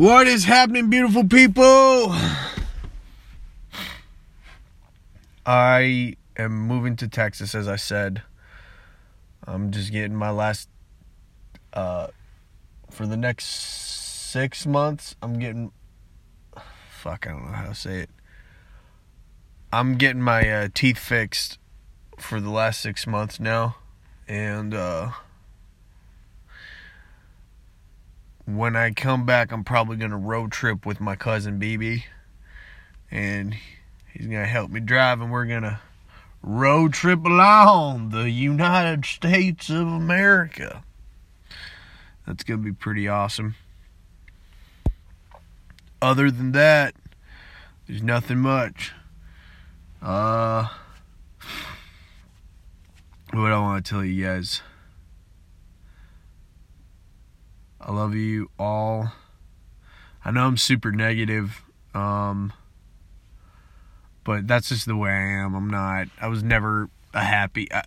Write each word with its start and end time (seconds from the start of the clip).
What 0.00 0.26
is 0.26 0.44
happening, 0.44 0.88
beautiful 0.88 1.24
people? 1.24 2.16
I 5.44 6.16
am 6.38 6.58
moving 6.58 6.96
to 6.96 7.06
Texas, 7.06 7.54
as 7.54 7.68
I 7.68 7.76
said. 7.76 8.22
I'm 9.46 9.70
just 9.70 9.92
getting 9.92 10.14
my 10.14 10.30
last, 10.30 10.70
uh, 11.74 12.06
for 12.90 13.06
the 13.06 13.18
next 13.18 13.44
six 13.44 14.64
months, 14.64 15.16
I'm 15.20 15.38
getting, 15.38 15.70
fuck, 16.88 17.26
I 17.26 17.32
don't 17.32 17.44
know 17.44 17.52
how 17.52 17.66
to 17.66 17.74
say 17.74 17.98
it. 17.98 18.10
I'm 19.70 19.96
getting 19.96 20.22
my 20.22 20.50
uh, 20.50 20.68
teeth 20.72 20.98
fixed 20.98 21.58
for 22.18 22.40
the 22.40 22.48
last 22.48 22.80
six 22.80 23.06
months 23.06 23.38
now. 23.38 23.76
And, 24.26 24.72
uh, 24.72 25.10
when 28.56 28.76
I 28.76 28.90
come 28.92 29.26
back, 29.26 29.52
I'm 29.52 29.64
probably 29.64 29.96
to 30.10 30.16
road 30.16 30.52
trip 30.52 30.86
with 30.86 31.00
my 31.00 31.16
cousin 31.16 31.60
BB. 31.60 32.04
And 33.10 33.54
he's 34.12 34.26
to 34.42 34.46
help 34.46 34.70
me 34.70 34.80
drive, 34.80 35.20
and 35.20 35.30
we're 35.30 35.46
to 35.62 35.80
road 36.42 36.92
trip 36.92 37.24
along 37.24 38.10
the 38.10 38.30
United 38.30 39.04
States 39.04 39.68
of 39.68 39.88
America. 39.88 40.84
That's 42.26 42.44
to 42.60 42.64
be 42.64 42.72
pretty 42.72 43.08
awesome. 43.08 43.56
Other 46.00 46.30
than 46.30 46.52
that, 46.52 46.94
there's 47.86 48.02
nothing 48.02 48.38
much. 48.38 48.92
Uh, 50.00 50.68
what 53.32 53.52
I 53.52 53.58
want 53.58 53.84
to 53.84 53.90
tell 53.90 54.04
you 54.04 54.24
guys. 54.24 54.62
I 57.80 57.92
love 57.92 58.14
you 58.14 58.50
all. 58.58 59.12
I 60.22 60.30
know 60.30 60.46
I'm 60.46 60.58
super 60.58 60.92
negative, 60.92 61.62
um, 61.94 62.52
but 64.22 64.46
that's 64.46 64.68
just 64.68 64.86
the 64.86 64.96
way 64.96 65.10
I 65.10 65.42
am. 65.42 65.54
I'm 65.54 65.70
not. 65.70 66.08
I 66.20 66.28
was 66.28 66.42
never 66.42 66.90
a 67.14 67.24
happy. 67.24 67.72
I, 67.72 67.84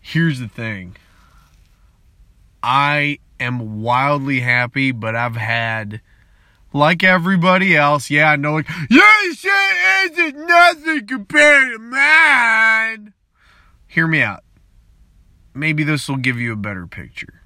here's 0.00 0.40
the 0.40 0.48
thing. 0.48 0.96
I 2.62 3.18
am 3.38 3.82
wildly 3.82 4.40
happy, 4.40 4.92
but 4.92 5.14
I've 5.14 5.36
had, 5.36 6.00
like 6.72 7.04
everybody 7.04 7.76
else, 7.76 8.08
yeah, 8.10 8.30
I 8.30 8.36
know, 8.36 8.54
like, 8.54 8.68
your 8.88 9.34
shit 9.34 9.52
isn't 10.06 10.46
nothing 10.46 11.06
compared 11.06 11.72
to 11.74 11.78
mine. 11.78 13.12
Hear 13.86 14.06
me 14.06 14.22
out. 14.22 14.42
Maybe 15.54 15.84
this 15.84 16.08
will 16.08 16.16
give 16.16 16.38
you 16.38 16.54
a 16.54 16.56
better 16.56 16.86
picture 16.86 17.42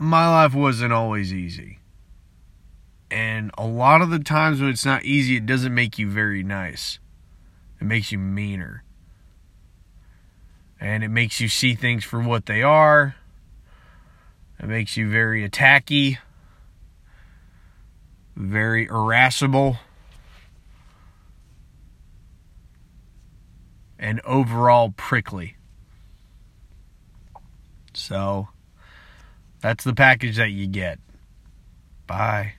my 0.00 0.26
life 0.26 0.54
wasn't 0.54 0.94
always 0.94 1.32
easy. 1.32 1.78
And 3.10 3.50
a 3.58 3.66
lot 3.66 4.00
of 4.00 4.08
the 4.08 4.18
times 4.18 4.58
when 4.58 4.70
it's 4.70 4.86
not 4.86 5.04
easy, 5.04 5.36
it 5.36 5.44
doesn't 5.44 5.74
make 5.74 5.98
you 5.98 6.08
very 6.08 6.42
nice. 6.42 6.98
It 7.78 7.84
makes 7.84 8.10
you 8.10 8.18
meaner. 8.18 8.82
And 10.80 11.04
it 11.04 11.10
makes 11.10 11.38
you 11.38 11.48
see 11.48 11.74
things 11.74 12.02
for 12.02 12.18
what 12.18 12.46
they 12.46 12.62
are. 12.62 13.16
It 14.58 14.68
makes 14.68 14.96
you 14.96 15.10
very 15.10 15.46
attacky, 15.46 16.16
very 18.34 18.86
irascible, 18.86 19.76
and 23.98 24.22
overall 24.24 24.94
prickly. 24.96 25.56
So. 27.92 28.48
That's 29.60 29.84
the 29.84 29.94
package 29.94 30.36
that 30.36 30.50
you 30.50 30.66
get. 30.66 30.98
Bye. 32.06 32.54